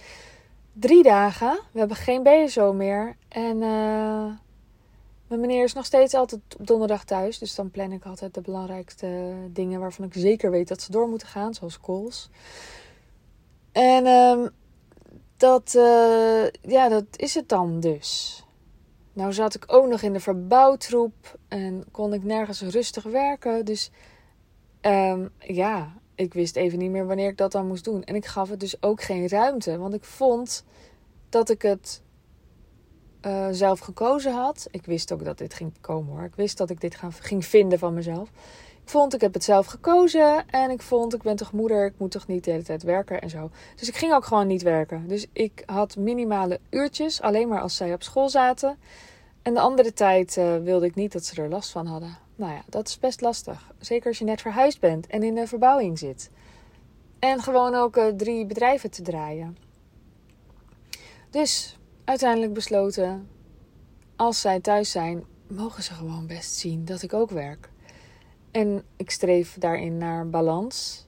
Drie 0.74 1.04
dagen. 1.04 1.60
We 1.72 1.80
hebben 1.80 1.98
geen 1.98 2.24
BSO 2.24 2.74
meer. 2.74 3.16
En 3.28 3.56
uh, 3.62 4.32
mijn 5.28 5.40
meneer 5.40 5.64
is 5.64 5.74
nog 5.74 5.86
steeds 5.86 6.14
altijd 6.14 6.42
op 6.60 6.68
donderdag 6.68 7.04
thuis. 7.04 7.38
Dus 7.38 7.56
dan 7.56 7.72
plan 7.72 7.92
ik 7.92 8.06
altijd 8.06 8.34
de 8.34 8.42
belangrijkste 8.42 9.34
dingen 9.50 9.80
waarvan 9.80 10.06
ik 10.06 10.14
zeker 10.14 10.52
weet 10.52 10.68
dat 10.68 10.82
ze 10.82 10.92
door 10.92 11.08
moeten 11.08 11.28
gaan. 11.28 11.54
Zoals 11.54 11.80
calls. 11.80 12.30
En 13.72 14.06
um, 14.06 14.50
dat, 15.38 15.74
uh, 15.78 16.48
ja, 16.62 16.90
dat 16.90 17.06
is 17.16 17.34
het 17.34 17.50
dan 17.50 17.80
dus. 17.80 18.44
Nou 19.20 19.34
zat 19.34 19.56
ik 19.56 19.64
ook 19.68 19.88
nog 19.88 20.02
in 20.02 20.14
de 20.14 20.20
verbouwtroep 20.20 21.38
en 21.48 21.84
kon 21.92 22.14
ik 22.14 22.24
nergens 22.24 22.62
rustig 22.62 23.04
werken. 23.04 23.66
Dus 23.66 23.92
um, 24.82 25.30
ja, 25.40 25.94
ik 26.16 26.34
wist 26.34 26.56
even 26.56 26.80
niet 26.80 26.92
meer 26.92 27.08
wanneer 27.08 27.30
ik 27.30 27.38
dat 27.38 27.52
dan 27.52 27.68
moest 27.68 27.84
doen. 27.84 28.04
En 28.04 28.16
ik 28.16 28.26
gaf 28.26 28.50
het 28.50 28.60
dus 28.60 28.82
ook 28.82 29.02
geen 29.02 29.28
ruimte, 29.28 29.78
want 29.78 29.94
ik 29.94 30.04
vond 30.04 30.66
dat 31.30 31.50
ik 31.50 31.62
het 31.62 32.02
uh, 33.26 33.48
zelf 33.52 33.80
gekozen 33.80 34.34
had. 34.34 34.68
Ik 34.72 34.86
wist 34.86 35.12
ook 35.12 35.26
dat 35.26 35.38
dit 35.38 35.54
ging 35.54 35.72
komen 35.82 36.14
hoor. 36.14 36.24
Ik 36.24 36.36
wist 36.36 36.58
dat 36.58 36.70
ik 36.70 36.82
dit 36.82 36.96
gaan, 36.96 37.14
ging 37.14 37.46
vinden 37.46 37.80
van 37.80 37.94
mezelf 37.94 38.32
vond 38.90 39.14
ik 39.14 39.22
heb 39.22 39.34
het 39.34 39.44
zelf 39.44 39.66
gekozen 39.66 40.50
en 40.50 40.70
ik 40.70 40.82
vond 40.82 41.14
ik 41.14 41.22
ben 41.22 41.36
toch 41.36 41.52
moeder, 41.52 41.86
ik 41.86 41.94
moet 41.98 42.12
toch 42.12 42.28
niet 42.28 42.44
de 42.44 42.52
hele 42.52 42.64
tijd 42.64 42.84
werken 42.84 43.22
en 43.22 43.30
zo. 43.30 43.50
Dus 43.76 43.88
ik 43.88 43.96
ging 43.96 44.14
ook 44.14 44.26
gewoon 44.26 44.48
niet 44.48 44.62
werken. 44.62 45.08
Dus 45.08 45.26
ik 45.34 45.64
had 45.66 45.96
minimale 45.96 46.60
uurtjes, 46.70 47.22
alleen 47.22 47.48
maar 47.48 47.62
als 47.62 47.76
zij 47.76 47.94
op 47.94 48.04
school 48.04 48.30
zaten. 48.30 48.78
En 49.42 49.54
de 49.54 49.60
andere 49.60 49.94
tijd 49.94 50.38
uh, 50.38 50.58
wilde 50.58 50.86
ik 50.86 50.96
niet 50.96 51.12
dat 51.12 51.26
ze 51.26 51.42
er 51.42 51.50
last 51.50 51.72
van 51.72 51.86
hadden. 51.86 52.18
Nou 52.36 52.54
ja, 52.54 52.62
dat 52.70 52.88
is 52.88 53.00
best 53.00 53.22
lastig. 53.22 53.72
Zeker 53.80 54.08
als 54.08 54.20
je 54.20 54.26
net 54.26 54.42
verhuisd 54.42 54.80
bent 54.80 55.08
en 55.08 55.24
in 55.24 55.36
de 55.36 55.48
verbouwing 55.48 56.00
zit. 56.00 56.32
En 57.20 57.42
gewoon 57.42 57.76
ook 57.76 57.98
uh, 57.98 58.08
drie 58.08 58.46
bedrijven 58.46 58.92
te 58.92 59.02
draaien. 59.02 59.58
Dus 61.30 61.78
uiteindelijk 62.04 62.54
besloten, 62.54 63.30
als 64.16 64.42
zij 64.42 64.60
thuis 64.60 64.92
zijn, 64.92 65.24
mogen 65.48 65.84
ze 65.84 65.94
gewoon 65.94 66.28
best 66.28 66.56
zien 66.56 66.86
dat 66.86 67.02
ik 67.02 67.14
ook 67.14 67.30
werk. 67.30 67.70
En 68.52 68.84
ik 68.96 69.12
streef 69.12 69.58
daarin 69.58 69.98
naar 69.98 70.30
balans. 70.30 71.08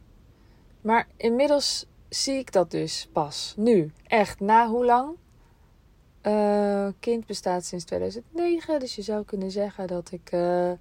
Maar 0.82 1.08
inmiddels 1.18 1.86
zie 2.10 2.38
ik 2.38 2.52
dat 2.52 2.72
dus 2.72 3.10
pas 3.14 3.54
nu. 3.58 3.92
Echt, 4.08 4.40
na 4.40 4.68
hoe 4.68 4.86
lang? 4.86 5.16
Uh, 6.28 6.88
kind 7.00 7.26
bestaat 7.26 7.66
sinds 7.66 7.86
2009. 7.86 8.80
Dus 8.80 8.96
je 8.96 9.02
zou 9.02 9.26
kunnen 9.26 9.52
zeggen 9.52 9.88
dat 9.88 10.12
ik 10.12 10.32
uh, 10.32 10.72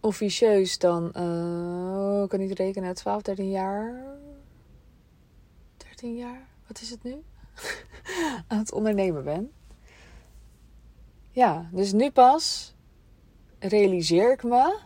officieus 0.00 0.78
dan, 0.78 1.12
uh, 1.16 2.22
ik 2.22 2.28
kan 2.28 2.38
niet 2.38 2.58
rekenen, 2.58 2.94
12, 2.94 3.22
13 3.22 3.50
jaar. 3.50 4.02
13 5.76 6.16
jaar, 6.16 6.46
wat 6.66 6.80
is 6.80 6.90
het 6.90 7.02
nu? 7.02 7.22
aan 8.48 8.58
het 8.58 8.72
ondernemen 8.72 9.24
ben. 9.24 9.52
Ja, 11.30 11.68
dus 11.72 11.92
nu 11.92 12.10
pas 12.10 12.74
realiseer 13.58 14.32
ik 14.32 14.42
me 14.42 14.78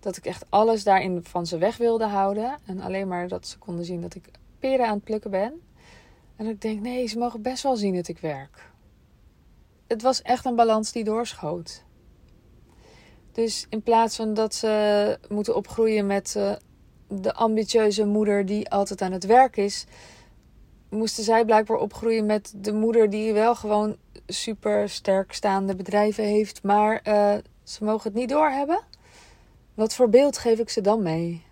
dat 0.00 0.16
ik 0.16 0.26
echt 0.26 0.44
alles 0.48 0.84
daarin 0.84 1.24
van 1.24 1.46
ze 1.46 1.58
weg 1.58 1.76
wilde 1.76 2.06
houden. 2.06 2.58
En 2.64 2.80
alleen 2.80 3.08
maar 3.08 3.28
dat 3.28 3.46
ze 3.46 3.58
konden 3.58 3.84
zien 3.84 4.00
dat 4.00 4.14
ik 4.14 4.30
peren 4.58 4.86
aan 4.86 4.94
het 4.94 5.04
plukken 5.04 5.30
ben. 5.30 5.60
En 6.36 6.46
ik 6.46 6.60
denk, 6.60 6.80
nee, 6.80 7.06
ze 7.06 7.18
mogen 7.18 7.42
best 7.42 7.62
wel 7.62 7.76
zien 7.76 7.94
dat 7.94 8.08
ik 8.08 8.18
werk. 8.18 8.70
Het 9.90 10.02
was 10.02 10.22
echt 10.22 10.44
een 10.44 10.54
balans 10.54 10.92
die 10.92 11.04
doorschoot. 11.04 11.82
Dus 13.32 13.66
in 13.68 13.82
plaats 13.82 14.16
van 14.16 14.34
dat 14.34 14.54
ze 14.54 15.18
moeten 15.28 15.56
opgroeien 15.56 16.06
met 16.06 16.34
uh, 16.36 16.52
de 17.08 17.34
ambitieuze 17.34 18.06
moeder 18.06 18.46
die 18.46 18.70
altijd 18.70 19.02
aan 19.02 19.12
het 19.12 19.26
werk 19.26 19.56
is, 19.56 19.86
moesten 20.88 21.24
zij 21.24 21.44
blijkbaar 21.44 21.76
opgroeien 21.76 22.26
met 22.26 22.52
de 22.56 22.72
moeder 22.72 23.10
die 23.10 23.32
wel 23.32 23.54
gewoon 23.54 23.96
super 24.26 24.88
sterk 24.88 25.32
staande 25.32 25.76
bedrijven 25.76 26.24
heeft, 26.24 26.62
maar 26.62 27.00
uh, 27.08 27.34
ze 27.62 27.84
mogen 27.84 28.10
het 28.10 28.20
niet 28.20 28.28
doorhebben. 28.28 28.80
Wat 29.74 29.94
voor 29.94 30.08
beeld 30.08 30.38
geef 30.38 30.58
ik 30.58 30.70
ze 30.70 30.80
dan 30.80 31.02
mee? 31.02 31.44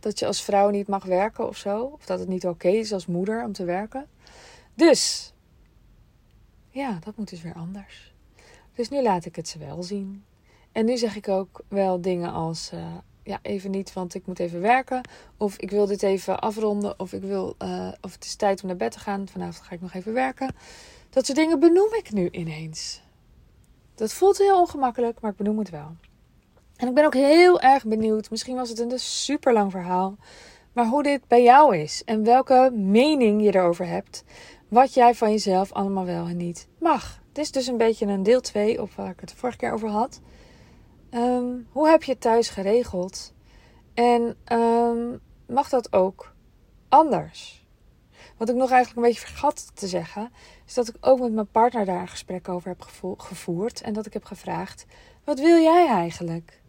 Dat 0.00 0.18
je 0.18 0.26
als 0.26 0.42
vrouw 0.42 0.70
niet 0.70 0.88
mag 0.88 1.04
werken 1.04 1.48
of 1.48 1.56
zo? 1.56 1.82
Of 1.82 2.04
dat 2.06 2.18
het 2.18 2.28
niet 2.28 2.46
oké 2.46 2.68
is 2.68 2.92
als 2.92 3.06
moeder 3.06 3.44
om 3.44 3.52
te 3.52 3.64
werken? 3.64 4.06
Dus, 4.74 5.29
ja, 6.70 6.98
dat 7.04 7.16
moet 7.16 7.30
dus 7.30 7.42
weer 7.42 7.54
anders. 7.54 8.14
Dus 8.74 8.88
nu 8.88 9.02
laat 9.02 9.24
ik 9.24 9.36
het 9.36 9.48
ze 9.48 9.58
wel 9.58 9.82
zien. 9.82 10.24
En 10.72 10.84
nu 10.84 10.96
zeg 10.96 11.16
ik 11.16 11.28
ook 11.28 11.62
wel 11.68 12.00
dingen 12.00 12.32
als: 12.32 12.70
uh, 12.74 12.94
ja, 13.22 13.38
even 13.42 13.70
niet, 13.70 13.92
want 13.92 14.14
ik 14.14 14.26
moet 14.26 14.38
even 14.38 14.60
werken. 14.60 15.08
Of 15.36 15.56
ik 15.56 15.70
wil 15.70 15.86
dit 15.86 16.02
even 16.02 16.40
afronden. 16.40 16.98
Of 16.98 17.12
ik 17.12 17.22
wil, 17.22 17.54
uh, 17.62 17.88
of 18.00 18.12
het 18.12 18.24
is 18.24 18.34
tijd 18.34 18.62
om 18.62 18.68
naar 18.68 18.76
bed 18.76 18.92
te 18.92 18.98
gaan. 18.98 19.28
Vanavond 19.28 19.66
ga 19.66 19.74
ik 19.74 19.80
nog 19.80 19.94
even 19.94 20.12
werken. 20.12 20.54
Dat 21.10 21.26
soort 21.26 21.38
dingen 21.38 21.60
benoem 21.60 21.94
ik 21.94 22.12
nu 22.12 22.28
ineens. 22.30 23.02
Dat 23.94 24.12
voelt 24.12 24.38
heel 24.38 24.60
ongemakkelijk, 24.60 25.20
maar 25.20 25.30
ik 25.30 25.36
benoem 25.36 25.58
het 25.58 25.70
wel. 25.70 25.96
En 26.76 26.88
ik 26.88 26.94
ben 26.94 27.04
ook 27.04 27.14
heel 27.14 27.60
erg 27.60 27.84
benieuwd. 27.84 28.30
Misschien 28.30 28.56
was 28.56 28.68
het 28.68 28.78
een 28.78 28.98
super 28.98 29.52
lang 29.52 29.70
verhaal. 29.70 30.16
Maar 30.72 30.86
hoe 30.86 31.02
dit 31.02 31.20
bij 31.28 31.42
jou 31.42 31.76
is. 31.76 32.02
En 32.04 32.24
welke 32.24 32.70
mening 32.74 33.42
je 33.42 33.54
erover 33.54 33.86
hebt. 33.86 34.24
Wat 34.70 34.94
jij 34.94 35.14
van 35.14 35.30
jezelf 35.30 35.72
allemaal 35.72 36.04
wel 36.04 36.26
en 36.26 36.36
niet 36.36 36.68
mag. 36.78 37.20
Dit 37.32 37.44
is 37.44 37.50
dus 37.50 37.66
een 37.66 37.76
beetje 37.76 38.06
een 38.06 38.22
deel 38.22 38.40
2 38.40 38.82
op 38.82 38.92
waar 38.92 39.10
ik 39.10 39.20
het 39.20 39.28
de 39.28 39.36
vorige 39.36 39.58
keer 39.58 39.72
over 39.72 39.88
had. 39.88 40.20
Um, 41.10 41.68
hoe 41.72 41.88
heb 41.88 42.02
je 42.02 42.12
het 42.12 42.20
thuis 42.20 42.48
geregeld? 42.48 43.34
En 43.94 44.36
um, 44.52 45.20
mag 45.46 45.68
dat 45.68 45.92
ook 45.92 46.34
anders? 46.88 47.66
Wat 48.36 48.48
ik 48.48 48.54
nog 48.54 48.70
eigenlijk 48.70 48.96
een 48.96 49.12
beetje 49.12 49.26
vergat 49.28 49.76
te 49.76 49.86
zeggen, 49.86 50.32
is 50.66 50.74
dat 50.74 50.88
ik 50.88 50.96
ook 51.00 51.20
met 51.20 51.32
mijn 51.32 51.50
partner 51.50 51.84
daar 51.84 52.00
een 52.00 52.08
gesprek 52.08 52.48
over 52.48 52.68
heb 52.68 52.82
gevoerd. 53.16 53.80
En 53.80 53.92
dat 53.92 54.06
ik 54.06 54.12
heb 54.12 54.24
gevraagd: 54.24 54.86
wat 55.24 55.40
wil 55.40 55.62
jij 55.62 55.86
eigenlijk? 55.88 56.60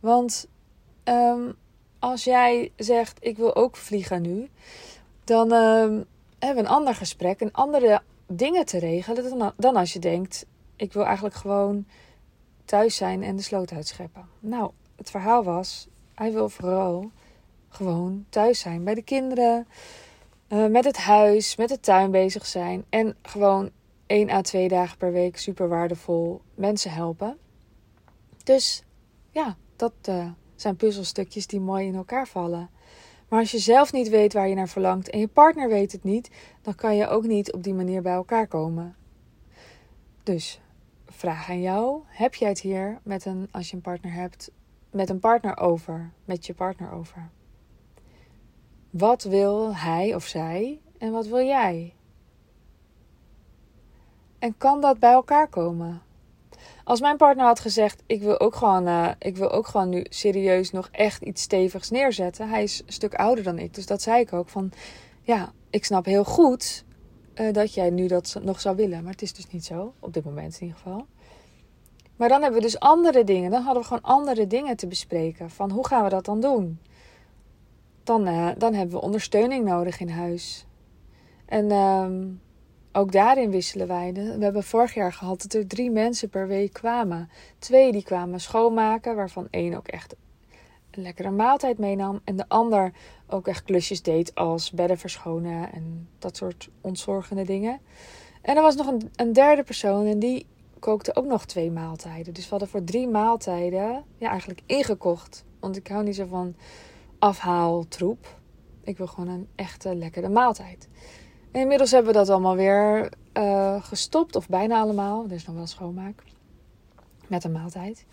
Want 0.00 0.48
um, 1.04 1.56
als 1.98 2.24
jij 2.24 2.72
zegt: 2.76 3.18
ik 3.20 3.36
wil 3.36 3.56
ook 3.56 3.76
vliegen 3.76 4.22
nu, 4.22 4.48
dan 5.24 5.52
hebben 6.38 6.64
een 6.64 6.70
ander 6.70 6.94
gesprek, 6.94 7.40
een 7.40 7.52
andere 7.52 8.02
dingen 8.26 8.66
te 8.66 8.78
regelen 8.78 9.38
dan, 9.38 9.52
dan 9.56 9.76
als 9.76 9.92
je 9.92 9.98
denkt: 9.98 10.46
ik 10.76 10.92
wil 10.92 11.04
eigenlijk 11.04 11.34
gewoon 11.34 11.86
thuis 12.64 12.96
zijn 12.96 13.22
en 13.22 13.36
de 13.36 13.42
sloot 13.42 13.72
uitscheppen. 13.72 14.28
Nou, 14.40 14.70
het 14.96 15.10
verhaal 15.10 15.44
was, 15.44 15.88
hij 16.14 16.32
wil 16.32 16.48
vooral 16.48 17.10
gewoon 17.68 18.26
thuis 18.28 18.58
zijn 18.58 18.84
bij 18.84 18.94
de 18.94 19.02
kinderen, 19.02 19.66
uh, 20.48 20.66
met 20.66 20.84
het 20.84 20.96
huis, 20.96 21.56
met 21.56 21.68
de 21.68 21.80
tuin 21.80 22.10
bezig 22.10 22.46
zijn 22.46 22.84
en 22.88 23.16
gewoon 23.22 23.70
één 24.06 24.30
à 24.30 24.40
twee 24.40 24.68
dagen 24.68 24.98
per 24.98 25.12
week 25.12 25.36
super 25.36 25.68
waardevol 25.68 26.40
mensen 26.54 26.90
helpen. 26.90 27.38
Dus 28.44 28.82
ja, 29.30 29.56
dat 29.76 29.92
uh, 30.08 30.30
zijn 30.54 30.76
puzzelstukjes 30.76 31.46
die 31.46 31.60
mooi 31.60 31.86
in 31.86 31.94
elkaar 31.94 32.26
vallen. 32.26 32.70
Maar 33.28 33.40
als 33.40 33.50
je 33.50 33.58
zelf 33.58 33.92
niet 33.92 34.08
weet 34.08 34.32
waar 34.32 34.48
je 34.48 34.54
naar 34.54 34.68
verlangt 34.68 35.10
en 35.10 35.18
je 35.18 35.28
partner 35.28 35.68
weet 35.68 35.92
het 35.92 36.04
niet, 36.04 36.30
dan 36.62 36.74
kan 36.74 36.96
je 36.96 37.08
ook 37.08 37.26
niet 37.26 37.52
op 37.52 37.62
die 37.62 37.74
manier 37.74 38.02
bij 38.02 38.12
elkaar 38.12 38.46
komen. 38.46 38.96
Dus 40.22 40.60
vraag 41.06 41.50
aan 41.50 41.60
jou. 41.60 42.02
Heb 42.06 42.34
jij 42.34 42.48
het 42.48 42.60
hier 42.60 42.98
met 43.02 43.24
een, 43.24 43.48
als 43.50 43.70
je 43.70 43.76
een 43.76 43.82
partner 43.82 44.12
hebt, 44.12 44.50
met 44.90 45.10
een 45.10 45.20
partner 45.20 45.58
over? 45.58 46.10
Met 46.24 46.46
je 46.46 46.54
partner 46.54 46.92
over? 46.92 47.30
Wat 48.90 49.22
wil 49.22 49.76
hij 49.76 50.14
of 50.14 50.24
zij 50.24 50.80
en 50.98 51.12
wat 51.12 51.26
wil 51.26 51.46
jij? 51.46 51.94
En 54.38 54.56
kan 54.58 54.80
dat 54.80 54.98
bij 54.98 55.12
elkaar 55.12 55.48
komen? 55.48 56.02
Als 56.88 57.00
mijn 57.00 57.16
partner 57.16 57.46
had 57.46 57.60
gezegd: 57.60 58.02
Ik 58.06 58.22
wil 58.22 58.40
ook 58.40 58.54
gewoon, 58.54 58.86
uh, 58.86 59.10
ik 59.18 59.36
wil 59.36 59.50
ook 59.50 59.66
gewoon 59.66 59.88
nu 59.88 60.06
serieus 60.08 60.70
nog 60.70 60.88
echt 60.92 61.22
iets 61.22 61.42
stevigs 61.42 61.90
neerzetten. 61.90 62.48
Hij 62.48 62.62
is 62.62 62.82
een 62.86 62.92
stuk 62.92 63.14
ouder 63.14 63.44
dan 63.44 63.58
ik, 63.58 63.74
dus 63.74 63.86
dat 63.86 64.02
zei 64.02 64.20
ik 64.20 64.32
ook. 64.32 64.48
Van 64.48 64.70
ja, 65.22 65.52
ik 65.70 65.84
snap 65.84 66.04
heel 66.04 66.24
goed 66.24 66.84
uh, 67.34 67.52
dat 67.52 67.74
jij 67.74 67.90
nu 67.90 68.06
dat 68.06 68.38
nog 68.42 68.60
zou 68.60 68.76
willen. 68.76 69.02
Maar 69.02 69.12
het 69.12 69.22
is 69.22 69.32
dus 69.32 69.46
niet 69.50 69.64
zo, 69.64 69.94
op 70.00 70.12
dit 70.12 70.24
moment 70.24 70.54
in 70.54 70.60
ieder 70.60 70.76
geval. 70.76 71.06
Maar 72.16 72.28
dan 72.28 72.42
hebben 72.42 72.60
we 72.60 72.66
dus 72.66 72.80
andere 72.80 73.24
dingen. 73.24 73.50
Dan 73.50 73.62
hadden 73.62 73.82
we 73.82 73.88
gewoon 73.88 74.02
andere 74.02 74.46
dingen 74.46 74.76
te 74.76 74.86
bespreken. 74.86 75.50
Van 75.50 75.70
hoe 75.70 75.86
gaan 75.86 76.04
we 76.04 76.10
dat 76.10 76.24
dan 76.24 76.40
doen? 76.40 76.80
Dan, 78.04 78.28
uh, 78.28 78.48
dan 78.58 78.74
hebben 78.74 78.96
we 78.96 79.02
ondersteuning 79.02 79.64
nodig 79.64 80.00
in 80.00 80.08
huis. 80.10 80.66
En 81.46 81.70
uh, 81.70 82.06
ook 82.98 83.12
daarin 83.12 83.50
wisselen 83.50 83.86
wij. 83.86 84.12
We 84.12 84.44
hebben 84.44 84.62
vorig 84.62 84.94
jaar 84.94 85.12
gehad 85.12 85.42
dat 85.42 85.52
er 85.52 85.66
drie 85.66 85.90
mensen 85.90 86.28
per 86.28 86.46
week 86.46 86.72
kwamen. 86.72 87.30
Twee 87.58 87.92
die 87.92 88.02
kwamen 88.02 88.40
schoonmaken, 88.40 89.16
waarvan 89.16 89.48
één 89.50 89.74
ook 89.74 89.88
echt 89.88 90.14
een 90.90 91.02
lekkere 91.02 91.30
maaltijd 91.30 91.78
meenam. 91.78 92.20
En 92.24 92.36
de 92.36 92.48
ander 92.48 92.92
ook 93.26 93.48
echt 93.48 93.64
klusjes 93.64 94.02
deed 94.02 94.34
als 94.34 94.70
bedden 94.70 94.98
verschonen 94.98 95.72
en 95.72 96.08
dat 96.18 96.36
soort 96.36 96.68
ontzorgende 96.80 97.44
dingen. 97.44 97.80
En 98.42 98.56
er 98.56 98.62
was 98.62 98.76
nog 98.76 98.86
een, 98.86 99.10
een 99.16 99.32
derde 99.32 99.62
persoon 99.62 100.06
en 100.06 100.18
die 100.18 100.46
kookte 100.78 101.16
ook 101.16 101.26
nog 101.26 101.44
twee 101.44 101.70
maaltijden. 101.70 102.34
Dus 102.34 102.44
we 102.44 102.50
hadden 102.50 102.68
voor 102.68 102.84
drie 102.84 103.08
maaltijden 103.08 104.04
ja, 104.18 104.30
eigenlijk 104.30 104.60
ingekocht. 104.66 105.44
Want 105.60 105.76
ik 105.76 105.88
hou 105.88 106.04
niet 106.04 106.16
zo 106.16 106.26
van 106.26 106.54
afhaaltroep. 107.18 108.36
Ik 108.82 108.96
wil 108.98 109.06
gewoon 109.06 109.28
een 109.28 109.48
echte 109.54 109.94
lekkere 109.94 110.28
maaltijd. 110.28 110.88
Inmiddels 111.52 111.90
hebben 111.90 112.12
we 112.12 112.18
dat 112.18 112.28
allemaal 112.28 112.56
weer 112.56 113.12
uh, 113.34 113.82
gestopt. 113.82 114.36
Of 114.36 114.48
bijna 114.48 114.80
allemaal. 114.80 115.24
Er 115.24 115.32
is 115.32 115.46
nog 115.46 115.56
wel 115.56 115.66
schoonmaak. 115.66 116.22
Met 117.26 117.44
een 117.44 117.52
maaltijd. 117.52 118.04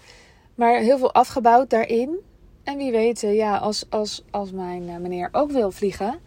Maar 0.56 0.77
heel 0.80 0.98
veel 0.98 1.13
afgebouwd 1.13 1.70
daarin. 1.70 2.20
En 2.63 2.77
wie 2.77 2.92
weet, 2.92 3.24
eh, 3.24 3.36
ja, 3.36 3.58
als, 3.58 3.86
als, 3.89 4.24
als 4.32 4.51
mijn 4.51 4.84
uh, 4.84 4.98
meneer 4.98 5.30
ook 5.32 5.51
wil 5.51 5.72
vliegen, 5.72 6.20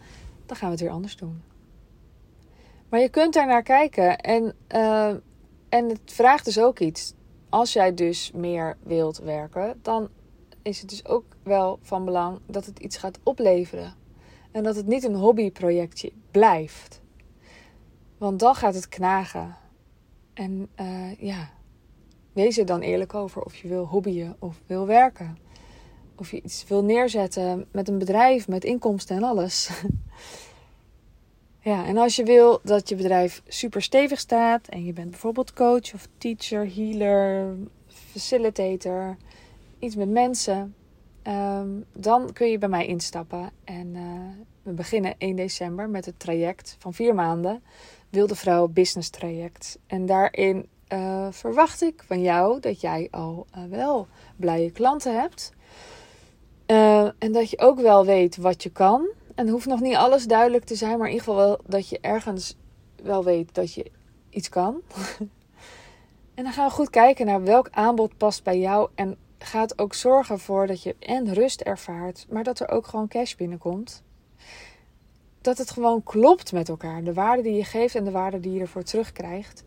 dan 0.45 0.57
gaan 0.57 0.67
we 0.67 0.73
het 0.73 0.83
weer 0.83 0.93
anders 0.93 1.15
doen. 1.15 1.41
Maar 2.89 2.99
je 2.99 3.09
kunt 3.09 3.33
daar 3.33 3.47
naar 3.47 3.63
kijken. 3.63 4.17
En, 4.17 4.55
en 5.69 5.89
het 5.89 5.99
vraagt 6.05 6.45
dus 6.45 6.59
ook 6.59 6.79
iets. 6.79 7.13
Als 7.49 7.73
jij 7.73 7.93
dus 7.93 8.31
meer 8.31 8.77
wilt 8.83 9.17
werken, 9.17 9.79
dan 9.81 10.09
is 10.61 10.79
het 10.79 10.89
dus 10.89 11.05
ook 11.05 11.23
wel 11.43 11.79
van 11.81 12.05
belang 12.05 12.39
dat 12.45 12.65
het 12.65 12.79
iets 12.79 12.97
gaat 12.97 13.19
opleveren. 13.23 13.93
En 14.51 14.63
dat 14.63 14.75
het 14.75 14.87
niet 14.87 15.03
een 15.03 15.15
hobbyprojectje 15.15 16.11
blijft. 16.31 17.01
Want 18.17 18.39
dan 18.39 18.55
gaat 18.55 18.73
het 18.73 18.89
knagen. 18.89 19.55
En 20.33 20.69
ja, 21.17 21.49
wees 22.33 22.57
er 22.57 22.65
dan 22.65 22.81
eerlijk 22.81 23.13
over 23.13 23.41
of 23.41 23.55
je 23.55 23.67
wil 23.67 23.85
hobbyen 23.85 24.35
of 24.39 24.61
wil 24.65 24.85
werken 24.85 25.37
of 26.19 26.31
je 26.31 26.41
iets 26.41 26.65
wil 26.67 26.83
neerzetten 26.83 27.65
met 27.71 27.87
een 27.87 27.97
bedrijf, 27.97 28.47
met 28.47 28.63
inkomsten 28.63 29.15
en 29.15 29.23
alles. 29.23 29.69
ja, 31.69 31.85
en 31.85 31.97
als 31.97 32.15
je 32.15 32.23
wil 32.23 32.59
dat 32.63 32.89
je 32.89 32.95
bedrijf 32.95 33.41
super 33.47 33.81
stevig 33.81 34.19
staat 34.19 34.67
en 34.67 34.85
je 34.85 34.93
bent 34.93 35.09
bijvoorbeeld 35.09 35.53
coach 35.53 35.93
of 35.93 36.07
teacher, 36.17 36.73
healer, 36.75 37.55
facilitator, 37.87 39.17
iets 39.79 39.95
met 39.95 40.09
mensen, 40.09 40.75
ehm, 41.21 41.69
dan 41.93 42.33
kun 42.33 42.47
je 42.47 42.57
bij 42.57 42.69
mij 42.69 42.85
instappen. 42.85 43.51
En 43.63 43.95
uh, 43.95 44.01
we 44.63 44.71
beginnen 44.71 45.15
1 45.17 45.35
december 45.35 45.89
met 45.89 46.05
het 46.05 46.19
traject 46.19 46.75
van 46.79 46.93
vier 46.93 47.15
maanden, 47.15 47.63
Wilde 48.09 48.35
Vrouw 48.35 48.67
Business 48.67 49.09
Traject. 49.09 49.79
En 49.87 50.05
daarin 50.05 50.67
uh, 50.93 51.27
verwacht 51.31 51.81
ik 51.81 52.03
van 52.07 52.21
jou 52.21 52.59
dat 52.59 52.81
jij 52.81 53.07
al 53.11 53.45
uh, 53.57 53.63
wel 53.69 54.07
blije 54.35 54.71
klanten 54.71 55.19
hebt. 55.19 55.51
En 57.19 57.31
dat 57.31 57.49
je 57.49 57.59
ook 57.59 57.79
wel 57.79 58.05
weet 58.05 58.37
wat 58.37 58.63
je 58.63 58.69
kan. 58.69 59.09
En 59.35 59.47
hoeft 59.47 59.65
nog 59.65 59.79
niet 59.79 59.95
alles 59.95 60.25
duidelijk 60.25 60.65
te 60.65 60.75
zijn, 60.75 60.97
maar 60.97 61.07
in 61.07 61.13
ieder 61.13 61.27
geval 61.27 61.45
wel 61.45 61.59
dat 61.65 61.89
je 61.89 61.99
ergens 62.01 62.57
wel 63.03 63.23
weet 63.23 63.53
dat 63.55 63.73
je 63.73 63.91
iets 64.29 64.49
kan. 64.49 64.81
en 66.35 66.43
dan 66.43 66.53
gaan 66.53 66.67
we 66.67 66.73
goed 66.73 66.89
kijken 66.89 67.25
naar 67.25 67.43
welk 67.43 67.67
aanbod 67.71 68.17
past 68.17 68.43
bij 68.43 68.59
jou 68.59 68.89
en 68.95 69.17
gaat 69.39 69.79
ook 69.79 69.93
zorgen 69.93 70.39
voor 70.39 70.67
dat 70.67 70.83
je 70.83 70.95
en 70.99 71.33
rust 71.33 71.61
ervaart, 71.61 72.25
maar 72.29 72.43
dat 72.43 72.59
er 72.59 72.69
ook 72.69 72.87
gewoon 72.87 73.07
cash 73.07 73.35
binnenkomt. 73.35 74.03
Dat 75.41 75.57
het 75.57 75.71
gewoon 75.71 76.03
klopt 76.03 76.51
met 76.51 76.69
elkaar. 76.69 77.03
De 77.03 77.13
waarde 77.13 77.41
die 77.41 77.55
je 77.55 77.63
geeft 77.63 77.95
en 77.95 78.03
de 78.03 78.11
waarde 78.11 78.39
die 78.39 78.53
je 78.53 78.59
ervoor 78.59 78.83
terugkrijgt. 78.83 79.63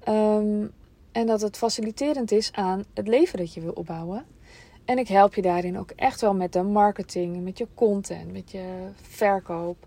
Ehm, 0.00 0.66
en 1.12 1.26
dat 1.26 1.40
het 1.40 1.56
faciliterend 1.56 2.32
is 2.32 2.52
aan 2.52 2.84
het 2.94 3.08
leven 3.08 3.38
dat 3.38 3.54
je 3.54 3.60
wil 3.60 3.72
opbouwen. 3.72 4.26
En 4.84 4.98
ik 4.98 5.08
help 5.08 5.34
je 5.34 5.42
daarin 5.42 5.78
ook 5.78 5.90
echt 5.90 6.20
wel 6.20 6.34
met 6.34 6.52
de 6.52 6.62
marketing, 6.62 7.42
met 7.42 7.58
je 7.58 7.66
content, 7.74 8.32
met 8.32 8.50
je 8.50 8.88
verkoop. 9.02 9.86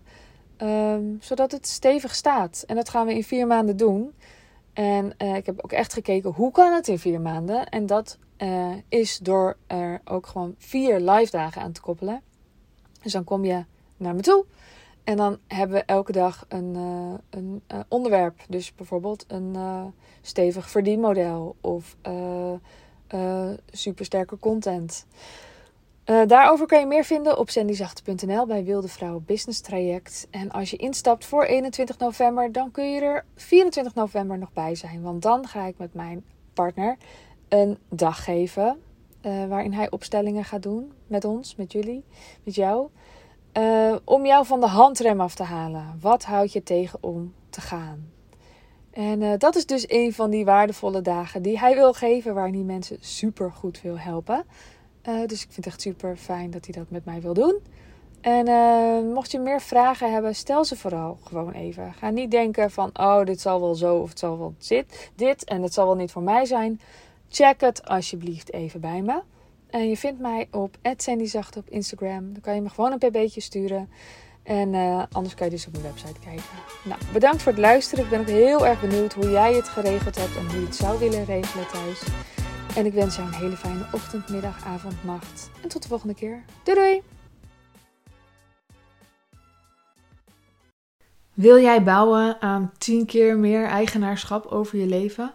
Ehm, 0.56 1.04
zodat 1.20 1.52
het 1.52 1.66
stevig 1.66 2.14
staat. 2.14 2.64
En 2.66 2.76
dat 2.76 2.88
gaan 2.88 3.06
we 3.06 3.14
in 3.14 3.24
vier 3.24 3.46
maanden 3.46 3.76
doen. 3.76 4.12
En 4.72 5.14
uh, 5.18 5.36
ik 5.36 5.46
heb 5.46 5.60
ook 5.64 5.72
echt 5.72 5.92
gekeken 5.92 6.30
hoe 6.30 6.50
kan 6.50 6.72
het 6.72 6.88
in 6.88 6.98
vier 6.98 7.20
maanden. 7.20 7.68
En 7.68 7.86
dat 7.86 8.18
uh, 8.42 8.72
is 8.88 9.18
door 9.18 9.56
er 9.66 10.00
ook 10.04 10.26
gewoon 10.26 10.54
vier 10.58 11.00
live 11.00 11.30
dagen 11.30 11.62
aan 11.62 11.72
te 11.72 11.80
koppelen. 11.80 12.22
Dus 13.02 13.12
dan 13.12 13.24
kom 13.24 13.44
je 13.44 13.64
naar 13.96 14.14
me 14.14 14.20
toe. 14.20 14.44
En 15.04 15.16
dan 15.16 15.38
hebben 15.46 15.76
we 15.76 15.84
elke 15.84 16.12
dag 16.12 16.44
een, 16.48 16.74
uh, 16.76 17.14
een 17.30 17.62
onderwerp. 17.88 18.40
Dus 18.48 18.74
bijvoorbeeld 18.74 19.24
een 19.28 19.56
stevig 20.20 20.70
verdienmodel 20.70 21.56
of 21.60 21.96
supersterke 23.70 24.38
content. 24.38 25.06
Daarover 26.04 26.66
kan 26.66 26.80
je 26.80 26.86
meer 26.86 27.04
vinden 27.04 27.38
op 27.38 27.50
sandyzachte.nl 27.50 28.46
bij 28.46 28.64
Wilde 28.64 28.88
Vrouwen 28.88 29.24
Business 29.24 29.60
Traject. 29.60 30.26
En 30.30 30.50
als 30.50 30.70
je 30.70 30.76
instapt 30.76 31.24
voor 31.24 31.44
21 31.44 31.98
november, 31.98 32.52
dan 32.52 32.70
kun 32.70 32.92
je 32.92 33.00
er 33.00 33.24
24 33.34 33.94
november 33.94 34.38
nog 34.38 34.52
bij 34.52 34.74
zijn. 34.74 35.02
Want 35.02 35.22
dan 35.22 35.46
ga 35.46 35.66
ik 35.66 35.78
met 35.78 35.94
mijn 35.94 36.24
partner 36.52 36.96
een 37.52 37.78
dag 37.88 38.24
geven. 38.24 38.80
Uh, 39.26 39.46
waarin 39.46 39.72
hij 39.72 39.90
opstellingen 39.90 40.44
gaat 40.44 40.62
doen 40.62 40.92
met 41.06 41.24
ons, 41.24 41.56
met 41.56 41.72
jullie, 41.72 42.04
met 42.42 42.54
jou. 42.54 42.88
Uh, 43.58 43.96
om 44.04 44.26
jou 44.26 44.46
van 44.46 44.60
de 44.60 44.66
handrem 44.66 45.20
af 45.20 45.34
te 45.34 45.42
halen. 45.42 45.98
Wat 46.00 46.24
houd 46.24 46.52
je 46.52 46.62
tegen 46.62 46.98
om 47.02 47.34
te 47.50 47.60
gaan? 47.60 48.10
En 48.90 49.38
dat 49.38 49.56
is 49.56 49.66
dus 49.66 49.84
een 49.88 50.12
van 50.12 50.30
die 50.30 50.44
waardevolle 50.44 51.00
dagen 51.00 51.42
die 51.42 51.58
hij 51.58 51.74
wil 51.74 51.92
geven, 51.92 52.34
waarin 52.34 52.54
hij 52.54 52.62
mensen 52.62 52.96
super 53.00 53.52
goed 53.52 53.80
wil 53.80 53.98
helpen. 53.98 54.44
Dus 55.02 55.42
ik 55.42 55.52
vind 55.52 55.56
het 55.56 55.66
echt 55.66 55.80
super 55.80 56.16
fijn 56.16 56.50
dat 56.50 56.64
hij 56.64 56.74
dat 56.74 56.90
met 56.90 57.04
mij 57.04 57.20
wil 57.20 57.34
doen. 57.34 57.60
En 58.20 58.46
mocht 59.12 59.30
je 59.30 59.38
meer 59.38 59.60
vragen 59.60 60.12
hebben, 60.12 60.34
stel 60.34 60.64
ze 60.64 60.76
vooral 60.76 61.18
gewoon 61.24 61.52
even. 61.52 61.92
Ga 61.92 62.10
niet 62.10 62.30
denken 62.30 62.70
van, 62.70 62.90
oh, 62.92 63.24
dit 63.24 63.40
zal 63.40 63.60
wel 63.60 63.74
zo 63.74 63.96
of 63.96 64.08
het 64.08 64.18
zal 64.18 64.38
wel 64.38 64.54
dit, 64.68 65.10
dit 65.14 65.44
en 65.44 65.62
het 65.62 65.74
zal 65.74 65.86
wel 65.86 65.96
niet 65.96 66.12
voor 66.12 66.22
mij 66.22 66.44
zijn. 66.44 66.80
Check 67.32 67.60
het 67.60 67.88
alsjeblieft 67.88 68.52
even 68.52 68.80
bij 68.80 69.02
me. 69.02 69.20
En 69.70 69.88
je 69.88 69.96
vindt 69.96 70.20
mij 70.20 70.48
op 70.50 70.76
@sandyzacht 70.96 71.56
op 71.56 71.68
Instagram. 71.68 72.32
Dan 72.32 72.40
kan 72.42 72.54
je 72.54 72.60
me 72.60 72.68
gewoon 72.68 72.92
een 72.92 72.98
pb'tje 72.98 73.40
sturen. 73.40 73.90
En 74.42 74.72
uh, 74.72 75.02
anders 75.12 75.34
kan 75.34 75.46
je 75.46 75.52
dus 75.52 75.66
op 75.66 75.72
mijn 75.72 75.84
website 75.84 76.20
kijken. 76.20 76.44
Nou, 76.84 77.00
bedankt 77.12 77.42
voor 77.42 77.52
het 77.52 77.60
luisteren. 77.60 78.04
Ik 78.04 78.10
ben 78.10 78.20
ook 78.20 78.26
heel 78.26 78.66
erg 78.66 78.80
benieuwd 78.80 79.12
hoe 79.12 79.30
jij 79.30 79.54
het 79.54 79.68
geregeld 79.68 80.16
hebt 80.16 80.36
en 80.36 80.46
hoe 80.46 80.60
je 80.60 80.66
het 80.66 80.76
zou 80.76 80.98
willen 80.98 81.24
regelen 81.24 81.66
thuis. 81.68 82.02
En 82.76 82.86
ik 82.86 82.92
wens 82.92 83.16
jou 83.16 83.28
een 83.28 83.34
hele 83.34 83.56
fijne 83.56 83.86
ochtend, 83.92 84.28
middag, 84.28 84.64
avond, 84.64 85.04
nacht. 85.04 85.50
En 85.62 85.68
tot 85.68 85.82
de 85.82 85.88
volgende 85.88 86.14
keer. 86.14 86.44
Doei 86.62 86.78
doei! 86.78 87.02
Wil 91.32 91.60
jij 91.60 91.82
bouwen 91.82 92.40
aan 92.40 92.72
10 92.78 93.06
keer 93.06 93.36
meer 93.36 93.66
eigenaarschap 93.66 94.46
over 94.46 94.78
je 94.78 94.86
leven? 94.86 95.34